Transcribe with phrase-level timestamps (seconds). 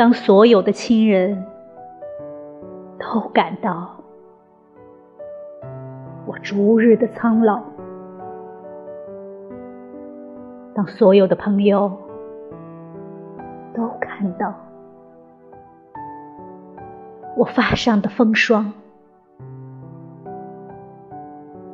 [0.00, 1.44] 当所有的亲人
[2.98, 3.94] 都感到
[6.26, 7.62] 我逐日的苍老，
[10.74, 11.94] 当所有的朋友
[13.74, 14.54] 都看到
[17.36, 18.72] 我发上的风霜，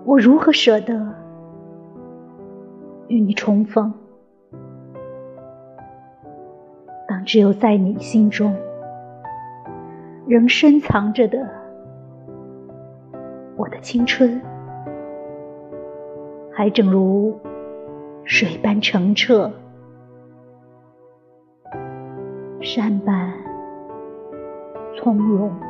[0.05, 1.15] 我如何舍得
[3.07, 3.95] 与你重逢？
[7.27, 8.57] 只有在你心中
[10.29, 11.38] 仍深藏着的
[13.57, 14.41] 我的青春，
[16.52, 17.37] 还正如
[18.24, 19.51] 水般澄澈，
[22.60, 23.32] 山般
[24.97, 25.66] 从容。